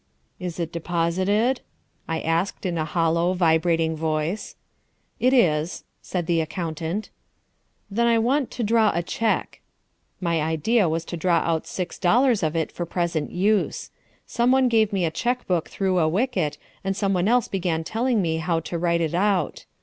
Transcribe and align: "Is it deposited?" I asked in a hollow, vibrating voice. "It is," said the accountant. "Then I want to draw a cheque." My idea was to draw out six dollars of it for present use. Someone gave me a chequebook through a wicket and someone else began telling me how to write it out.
"Is 0.39 0.59
it 0.59 0.71
deposited?" 0.71 1.61
I 2.07 2.21
asked 2.21 2.65
in 2.65 2.75
a 2.75 2.85
hollow, 2.85 3.33
vibrating 3.33 3.95
voice. 3.95 4.55
"It 5.19 5.31
is," 5.31 5.83
said 6.01 6.25
the 6.25 6.41
accountant. 6.41 7.11
"Then 7.91 8.07
I 8.07 8.17
want 8.17 8.49
to 8.49 8.63
draw 8.63 8.91
a 8.95 9.03
cheque." 9.03 9.61
My 10.19 10.41
idea 10.41 10.89
was 10.89 11.05
to 11.05 11.17
draw 11.17 11.41
out 11.45 11.67
six 11.67 11.99
dollars 11.99 12.41
of 12.41 12.55
it 12.55 12.71
for 12.71 12.83
present 12.83 13.31
use. 13.31 13.91
Someone 14.25 14.69
gave 14.69 14.91
me 14.91 15.05
a 15.05 15.11
chequebook 15.11 15.67
through 15.69 15.99
a 15.99 16.07
wicket 16.09 16.57
and 16.83 16.97
someone 16.97 17.27
else 17.27 17.47
began 17.47 17.83
telling 17.83 18.23
me 18.23 18.37
how 18.37 18.59
to 18.61 18.79
write 18.79 19.01
it 19.01 19.13
out. 19.13 19.65